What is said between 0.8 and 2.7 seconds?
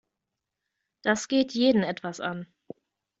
Das geht jeden etwas an.